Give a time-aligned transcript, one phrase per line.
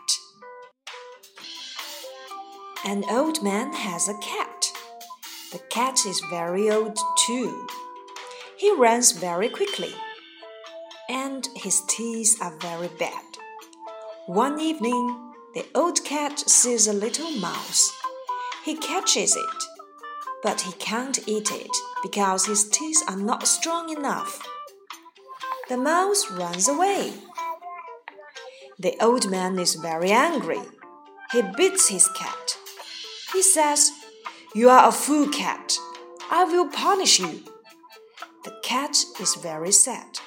[2.85, 4.73] An old man has a cat.
[5.53, 7.67] The cat is very old too.
[8.59, 9.95] He runs very quickly,
[11.09, 13.25] and his teeth are very bad.
[14.27, 15.17] One evening,
[15.55, 17.91] the old cat sees a little mouse.
[18.67, 19.65] He catches it
[20.46, 24.48] but he can't eat it because his teeth are not strong enough.
[25.70, 27.14] The mouse runs away.
[28.78, 30.62] The old man is very angry.
[31.32, 32.58] He beats his cat.
[33.34, 33.90] He says,
[34.54, 35.80] You are a fool cat.
[36.30, 37.42] I will punish you.
[38.44, 40.20] The cat is very sad.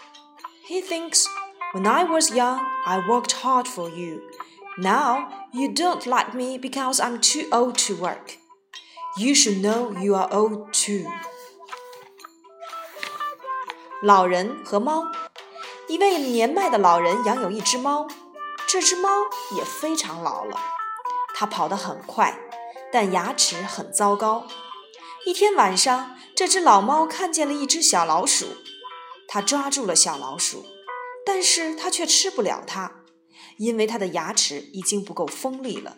[0.67, 1.29] He thinks,
[1.71, 4.29] When I was young, I worked hard for you.
[4.79, 8.39] Now you don't like me because I'm too old to work.
[9.19, 11.11] You should know you are old too.
[14.01, 15.03] 老人和猫，
[15.89, 18.07] 一位年迈的老人养有一只猫，
[18.69, 19.09] 这只猫
[19.57, 20.57] 也非常老了。
[21.35, 22.39] 它跑得很快，
[22.93, 24.47] 但牙齿很糟糕。
[25.27, 28.47] 一天晚上，这只老猫看见了一只小老鼠，
[29.27, 30.65] 它抓住了小老鼠，
[31.27, 32.93] 但是它却吃不了它，
[33.57, 35.97] 因为它的牙齿已经不够锋利了。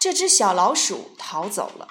[0.00, 1.86] 这只小老鼠逃走了。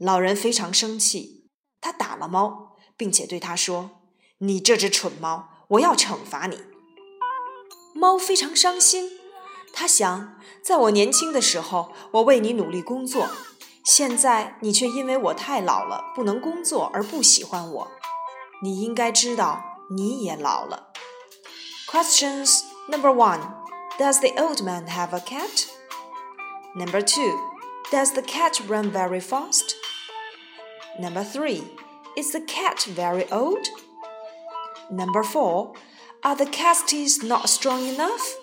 [0.00, 1.48] 老人非常生气，
[1.80, 6.64] 他打了猫，并且对他说：“你这只蠢猫，我要惩罚你。”
[7.94, 9.12] 猫非常伤心，
[9.72, 13.28] 他想，在我年轻的时候，我为你努力工作，
[13.84, 17.90] 现在你却因为我太老了，不能工作而不喜欢我。
[18.62, 20.92] 你应该知道，你也老了。
[21.88, 23.40] Questions number one:
[23.98, 25.66] Does the old man have a cat?
[26.74, 27.38] Number two:
[27.90, 29.74] Does the cat run very fast?
[30.99, 31.63] Number three,
[32.17, 33.65] is the cat very old?
[34.91, 35.73] Number four,
[36.23, 38.35] are the teeth not strong enough?